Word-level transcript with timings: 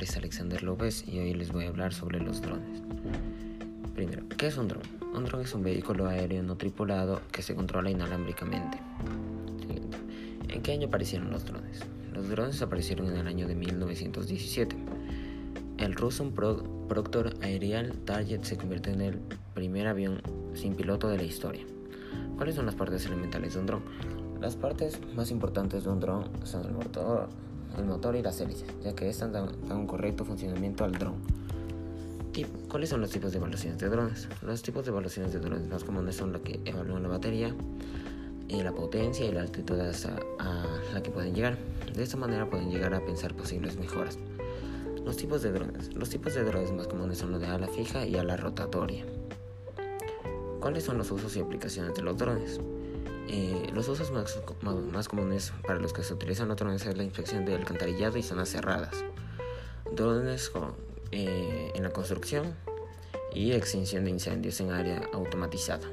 es 0.00 0.16
Alexander 0.16 0.60
López 0.64 1.04
y 1.06 1.20
hoy 1.20 1.32
les 1.32 1.52
voy 1.52 1.66
a 1.66 1.68
hablar 1.68 1.94
sobre 1.94 2.18
los 2.18 2.42
drones. 2.42 2.82
Primero, 3.94 4.24
¿qué 4.36 4.48
es 4.48 4.56
un 4.56 4.66
dron? 4.66 4.82
Un 5.14 5.24
dron 5.24 5.40
es 5.42 5.54
un 5.54 5.62
vehículo 5.62 6.08
aéreo 6.08 6.42
no 6.42 6.56
tripulado 6.56 7.20
que 7.30 7.42
se 7.42 7.54
controla 7.54 7.88
inalámbricamente. 7.88 8.80
Siguiente. 9.60 9.98
¿En 10.48 10.62
qué 10.62 10.72
año 10.72 10.88
aparecieron 10.88 11.30
los 11.30 11.44
drones? 11.44 11.80
Los 12.12 12.28
drones 12.28 12.60
aparecieron 12.60 13.08
en 13.08 13.18
el 13.18 13.28
año 13.28 13.46
de 13.46 13.54
1917. 13.54 14.76
El 15.78 15.94
Russo 15.94 16.28
Proctor 16.88 17.34
Aerial 17.40 17.92
Target 18.04 18.42
se 18.42 18.56
convirtió 18.56 18.92
en 18.94 19.00
el 19.00 19.20
primer 19.54 19.86
avión 19.86 20.22
sin 20.54 20.74
piloto 20.74 21.08
de 21.08 21.18
la 21.18 21.24
historia. 21.24 21.62
¿Cuáles 22.36 22.56
son 22.56 22.66
las 22.66 22.74
partes 22.74 23.06
elementales 23.06 23.54
de 23.54 23.60
un 23.60 23.66
dron? 23.66 23.82
Las 24.40 24.56
partes 24.56 24.98
más 25.14 25.30
importantes 25.30 25.84
de 25.84 25.90
un 25.90 26.00
dron 26.00 26.24
son 26.42 26.66
el 26.66 26.72
motor, 26.72 27.28
el 27.78 27.84
motor 27.84 28.16
y 28.16 28.22
las 28.22 28.40
hélices, 28.40 28.68
ya 28.82 28.94
que 28.94 29.08
estas 29.08 29.32
dan, 29.32 29.48
un 29.70 29.86
correcto 29.86 30.24
funcionamiento 30.24 30.84
al 30.84 30.92
dron. 30.92 31.14
¿Cuáles 32.68 32.90
son 32.90 33.00
los 33.00 33.10
tipos 33.10 33.32
de 33.32 33.38
evaluaciones 33.38 33.78
de 33.78 33.88
drones? 33.88 34.28
Los 34.42 34.62
tipos 34.62 34.84
de 34.84 34.90
evaluaciones 34.90 35.32
de 35.32 35.38
drones 35.38 35.68
más 35.68 35.84
comunes 35.84 36.16
son 36.16 36.32
los 36.32 36.42
que 36.42 36.60
evalúan 36.66 37.02
la 37.02 37.08
batería, 37.08 37.54
y 38.48 38.62
la 38.62 38.72
potencia 38.72 39.26
y 39.26 39.32
la 39.32 39.40
altitud 39.40 39.78
a, 39.80 39.92
la 40.92 41.02
que 41.02 41.10
pueden 41.10 41.34
llegar. 41.34 41.58
De 41.94 42.02
esta 42.02 42.16
manera 42.16 42.48
pueden 42.48 42.70
llegar 42.70 42.94
a 42.94 43.04
pensar 43.04 43.34
posibles 43.34 43.78
mejoras. 43.78 44.18
Los 45.04 45.16
tipos 45.16 45.42
de 45.42 45.52
drones. 45.52 45.94
Los 45.94 46.10
tipos 46.10 46.34
de 46.34 46.44
drones 46.44 46.72
más 46.72 46.86
comunes 46.86 47.18
son 47.18 47.32
los 47.32 47.40
de 47.40 47.46
ala 47.46 47.68
fija 47.68 48.06
y 48.06 48.16
ala 48.16 48.36
rotatoria. 48.36 49.04
¿Cuáles 50.60 50.84
son 50.84 50.98
los 50.98 51.10
usos 51.10 51.36
y 51.36 51.40
aplicaciones 51.40 51.94
de 51.94 52.02
los 52.02 52.16
drones? 52.16 52.60
Eh, 53.28 53.70
los 53.74 53.88
usos 53.88 54.10
más, 54.12 54.38
más, 54.92 55.08
comunes 55.08 55.52
para 55.66 55.78
los 55.78 55.92
que 55.92 56.02
se 56.02 56.14
utilizan 56.14 56.48
drones 56.54 56.86
es 56.86 56.96
la 56.96 57.02
inspección 57.02 57.44
de 57.44 57.54
alcantarillado 57.54 58.18
y 58.18 58.22
zonas 58.22 58.48
cerradas, 58.50 59.04
drones 59.92 60.52
eh, 61.10 61.72
en 61.74 61.82
la 61.82 61.90
construcción 61.90 62.54
y 63.34 63.52
extinción 63.52 64.04
de 64.04 64.10
incendios 64.10 64.60
en 64.60 64.70
área 64.70 65.02
automatizada. 65.12 65.88